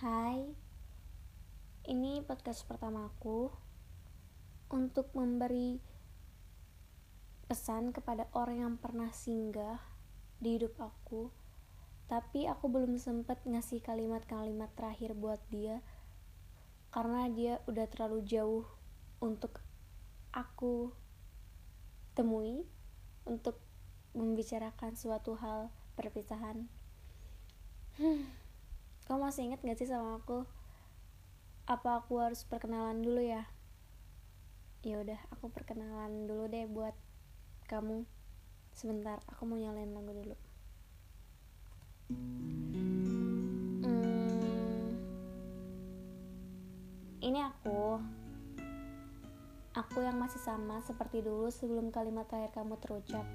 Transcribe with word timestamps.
Hai, 0.00 0.48
ini 1.84 2.24
podcast 2.24 2.64
pertamaku 2.64 3.52
untuk 4.72 5.12
memberi 5.12 5.76
pesan 7.44 7.92
kepada 7.92 8.24
orang 8.32 8.64
yang 8.64 8.74
pernah 8.80 9.12
singgah 9.12 9.76
di 10.40 10.56
hidup 10.56 10.72
aku, 10.80 11.28
tapi 12.08 12.48
aku 12.48 12.72
belum 12.72 12.96
sempat 12.96 13.44
ngasih 13.44 13.84
kalimat-kalimat 13.84 14.72
terakhir 14.72 15.12
buat 15.12 15.44
dia 15.52 15.84
karena 16.96 17.28
dia 17.28 17.60
udah 17.68 17.84
terlalu 17.92 18.24
jauh 18.24 18.64
untuk 19.20 19.60
aku 20.32 20.96
temui 22.16 22.64
untuk 23.28 23.60
membicarakan 24.16 24.96
suatu 24.96 25.36
hal 25.36 25.68
perpisahan. 25.92 26.64
Kamu 29.10 29.26
masih 29.26 29.50
inget 29.50 29.58
gak 29.66 29.74
sih 29.74 29.90
sama 29.90 30.22
aku? 30.22 30.46
Apa 31.66 31.98
aku 31.98 32.22
harus 32.22 32.46
perkenalan 32.46 33.02
dulu 33.02 33.18
ya? 33.18 33.42
Ya 34.86 35.02
udah, 35.02 35.18
aku 35.34 35.50
perkenalan 35.50 36.30
dulu 36.30 36.46
deh 36.46 36.70
buat 36.70 36.94
kamu. 37.66 38.06
Sebentar, 38.70 39.18
aku 39.26 39.50
mau 39.50 39.58
nyalain 39.58 39.90
lagu 39.90 40.14
dulu. 40.14 40.38
Hmm, 43.82 44.94
ini 47.18 47.42
aku. 47.42 47.98
Aku 49.74 50.06
yang 50.06 50.22
masih 50.22 50.38
sama 50.38 50.86
seperti 50.86 51.18
dulu 51.18 51.50
sebelum 51.50 51.90
kalimat 51.90 52.30
terakhir 52.30 52.62
kamu 52.62 52.78
terucap. 52.78 53.26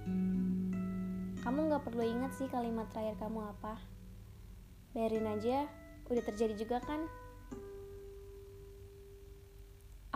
Kamu 1.43 1.67
gak 1.67 1.83
perlu 1.83 2.07
ingat 2.07 2.31
sih 2.39 2.47
kalimat 2.47 2.87
terakhir 2.95 3.19
kamu 3.19 3.51
apa 3.51 3.94
biarin 4.95 5.27
aja 5.27 5.67
udah 6.07 6.23
terjadi 6.23 6.55
juga 6.55 6.79
kan? 6.79 7.03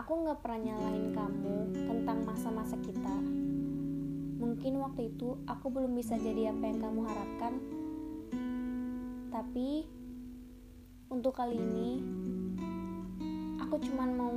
Aku 0.00 0.24
nggak 0.24 0.40
pernah 0.40 0.72
nyalain 0.72 1.12
kamu 1.12 1.56
tentang 1.84 2.24
masa-masa 2.24 2.80
kita. 2.80 3.12
Mungkin 4.40 4.80
waktu 4.80 5.12
itu 5.12 5.36
aku 5.44 5.68
belum 5.68 5.92
bisa 5.92 6.16
jadi 6.16 6.56
apa 6.56 6.64
yang 6.64 6.80
kamu 6.80 7.00
harapkan. 7.04 7.52
Tapi 9.28 9.84
untuk 11.12 11.36
kali 11.36 11.60
ini 11.60 11.90
aku 13.60 13.84
cuman 13.84 14.10
mau 14.16 14.32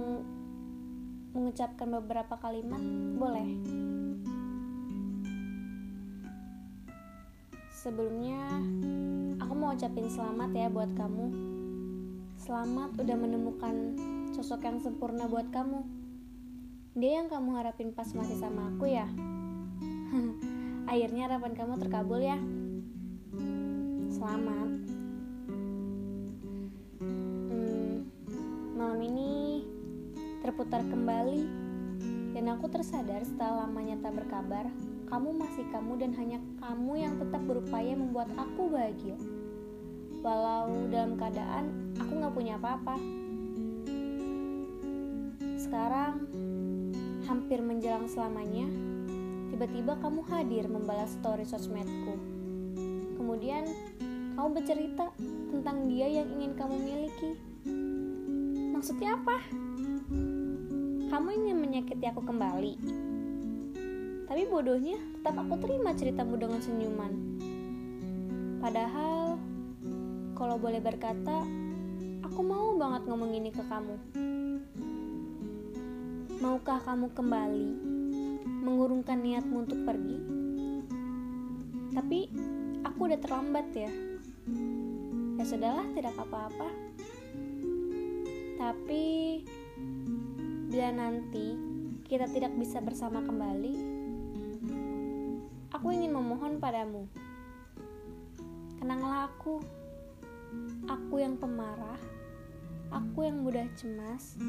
mengucapkan 1.32 1.88
beberapa 2.04 2.36
kalimat. 2.36 2.84
Boleh? 3.16 3.48
Sebelumnya 7.72 8.44
aku 9.42 9.54
mau 9.58 9.74
ucapin 9.74 10.06
selamat 10.06 10.52
ya 10.54 10.68
buat 10.70 10.92
kamu. 10.94 11.26
Selamat 12.38 12.94
udah 13.00 13.18
menemukan 13.18 13.76
sosok 14.36 14.68
yang 14.68 14.78
sempurna 14.84 15.26
buat 15.26 15.50
kamu. 15.50 15.82
Dia 16.94 17.24
yang 17.24 17.28
kamu 17.32 17.58
harapin 17.58 17.96
pas 17.96 18.10
masih 18.14 18.38
sama 18.38 18.70
aku 18.70 18.92
ya. 18.92 19.08
Akhirnya 20.92 21.32
harapan 21.32 21.54
kamu 21.58 21.74
terkabul 21.82 22.22
ya. 22.22 22.38
Selamat. 24.14 24.70
Hmm, 27.02 28.06
malam 28.78 29.00
ini 29.02 29.66
terputar 30.46 30.86
kembali 30.86 31.42
dan 32.38 32.46
aku 32.54 32.70
tersadar 32.70 33.26
setelah 33.26 33.66
lamanya 33.66 33.98
tak 34.04 34.14
berkabar, 34.14 34.70
kamu 35.08 35.30
masih 35.36 35.66
kamu 35.72 36.00
dan 36.00 36.12
hanya 36.16 36.40
kamu 36.62 36.94
yang 37.00 37.14
tetap 37.20 37.42
berupaya 37.44 37.94
membuat 37.96 38.30
aku 38.36 38.72
bahagia 38.72 39.16
walau 40.24 40.72
dalam 40.88 41.20
keadaan 41.20 41.94
aku 42.00 42.12
nggak 42.16 42.34
punya 42.34 42.56
apa-apa. 42.56 42.96
Sekarang, 45.60 46.24
hampir 47.28 47.60
menjelang 47.60 48.08
selamanya, 48.08 48.72
tiba-tiba 49.52 50.00
kamu 50.00 50.24
hadir 50.32 50.66
membalas 50.72 51.12
story 51.20 51.44
sosmedku. 51.44 52.16
Kemudian, 53.20 53.68
kamu 54.40 54.50
bercerita 54.56 55.12
tentang 55.52 55.92
dia 55.92 56.08
yang 56.08 56.28
ingin 56.40 56.56
kamu 56.56 56.76
miliki. 56.80 57.32
Maksudnya 58.72 59.20
apa? 59.20 59.38
Kamu 61.12 61.28
ingin 61.36 61.58
menyakiti 61.60 62.06
aku 62.10 62.24
kembali? 62.24 62.74
Tapi 64.34 64.50
bodohnya, 64.50 64.98
tetap 64.98 65.46
aku 65.46 65.62
terima 65.62 65.94
ceritamu 65.94 66.42
dengan 66.42 66.58
senyuman. 66.58 67.38
Padahal 68.58 69.38
kalau 70.34 70.58
boleh 70.58 70.82
berkata, 70.82 71.46
aku 72.26 72.42
mau 72.42 72.74
banget 72.74 73.06
ngomong 73.06 73.30
ini 73.30 73.54
ke 73.54 73.62
kamu. 73.62 73.94
Maukah 76.42 76.82
kamu 76.82 77.14
kembali 77.14 77.70
mengurungkan 78.66 79.22
niatmu 79.22 79.70
untuk 79.70 79.78
pergi? 79.86 80.18
Tapi 81.94 82.20
aku 82.90 83.14
udah 83.14 83.20
terlambat 83.22 83.70
ya. 83.70 83.94
Ya 85.38 85.46
sudahlah, 85.46 85.86
tidak 85.94 86.18
apa-apa. 86.18 86.74
Tapi 88.58 89.06
bila 90.74 90.90
nanti 90.90 91.54
kita 92.10 92.26
tidak 92.34 92.58
bisa 92.58 92.82
bersama 92.82 93.22
kembali, 93.22 94.02
aku 95.84 95.92
ingin 95.92 96.16
memohon 96.16 96.64
padamu. 96.64 97.12
Kenanglah 98.80 99.28
aku. 99.28 99.60
Aku 100.88 101.20
yang 101.20 101.36
pemarah, 101.36 102.00
aku 102.88 103.28
yang 103.28 103.44
mudah 103.44 103.68
cemas, 103.76 104.40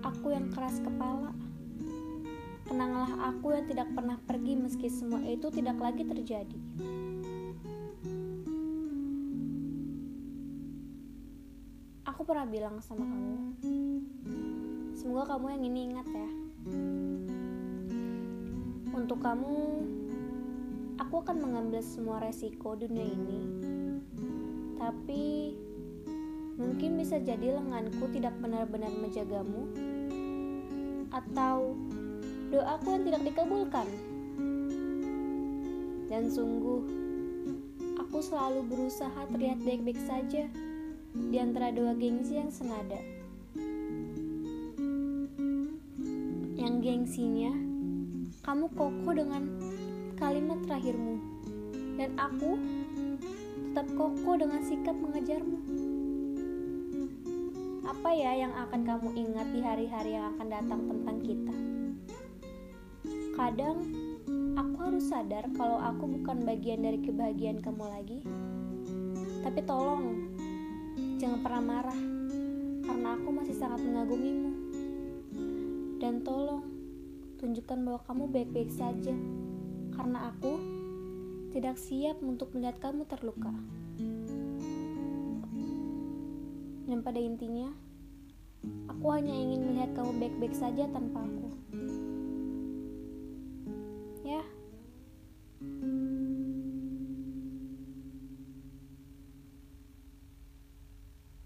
aku 0.00 0.32
yang 0.32 0.48
keras 0.48 0.80
kepala. 0.80 1.36
Kenanglah 2.64 3.12
aku 3.20 3.52
yang 3.52 3.68
tidak 3.68 3.92
pernah 3.92 4.16
pergi 4.16 4.56
meski 4.56 4.88
semua 4.88 5.20
itu 5.28 5.52
tidak 5.52 5.76
lagi 5.76 6.08
terjadi. 6.08 6.56
Aku 12.08 12.24
pernah 12.24 12.48
bilang 12.48 12.80
sama 12.80 13.04
kamu, 13.04 13.36
semoga 14.96 15.36
kamu 15.36 15.52
yang 15.52 15.62
ini 15.68 15.80
ingat 15.92 16.08
ya. 16.08 16.30
Untuk 18.96 19.20
kamu, 19.20 19.84
aku 20.98 21.22
akan 21.22 21.36
mengambil 21.38 21.80
semua 21.80 22.20
resiko 22.20 22.74
dunia 22.74 23.06
ini 23.06 23.40
tapi 24.78 25.54
mungkin 26.58 26.98
bisa 26.98 27.22
jadi 27.22 27.54
lenganku 27.54 28.10
tidak 28.10 28.34
benar-benar 28.42 28.90
menjagamu 28.98 29.70
atau 31.14 31.78
doaku 32.48 32.86
yang 32.96 33.04
tidak 33.04 33.22
dikabulkan. 33.32 33.88
Dan 36.08 36.32
sungguh, 36.32 36.80
aku 38.00 38.18
selalu 38.24 38.64
berusaha 38.64 39.28
terlihat 39.28 39.60
baik-baik 39.60 40.00
saja 40.08 40.48
di 41.12 41.36
antara 41.36 41.68
dua 41.68 41.92
gengsi 41.92 42.40
yang 42.40 42.48
senada. 42.48 42.96
Yang 46.56 46.74
gengsinya, 46.80 47.52
kamu 48.40 48.72
kokoh 48.72 49.12
dengan 49.12 49.42
kalimat 50.18 50.58
terakhirmu. 50.66 51.22
Dan 51.94 52.10
aku 52.18 52.58
tetap 53.70 53.86
kokoh 53.94 54.34
dengan 54.34 54.60
sikap 54.66 54.94
mengejarmu. 54.98 55.58
Apa 57.86 58.10
ya 58.10 58.34
yang 58.34 58.52
akan 58.54 58.82
kamu 58.82 59.08
ingat 59.14 59.48
di 59.54 59.60
hari-hari 59.62 60.18
yang 60.18 60.34
akan 60.34 60.46
datang 60.50 60.80
tentang 60.90 61.18
kita? 61.22 61.54
Kadang 63.38 63.78
aku 64.58 64.76
harus 64.82 65.06
sadar 65.06 65.46
kalau 65.54 65.78
aku 65.78 66.10
bukan 66.18 66.42
bagian 66.42 66.82
dari 66.82 66.98
kebahagiaan 66.98 67.62
kamu 67.62 67.84
lagi. 67.86 68.18
Tapi 69.46 69.60
tolong, 69.62 70.34
jangan 71.22 71.40
pernah 71.46 71.62
marah 71.62 72.00
karena 72.82 73.08
aku 73.14 73.28
masih 73.30 73.54
sangat 73.54 73.78
mengagumimu. 73.86 74.50
Dan 76.02 76.26
tolong, 76.26 76.66
tunjukkan 77.38 77.78
bahwa 77.86 78.00
kamu 78.06 78.24
baik-baik 78.30 78.70
saja 78.74 79.14
karena 79.98 80.30
aku 80.30 80.54
tidak 81.50 81.74
siap 81.74 82.22
untuk 82.22 82.54
melihat 82.54 82.78
kamu 82.78 83.02
terluka. 83.10 83.50
Dan 86.86 87.02
pada 87.02 87.18
intinya, 87.18 87.74
aku 88.86 89.06
hanya 89.10 89.34
ingin 89.34 89.66
melihat 89.66 89.90
kamu 89.98 90.22
baik-baik 90.22 90.54
saja 90.54 90.86
tanpa 90.86 91.26
aku. 91.26 91.50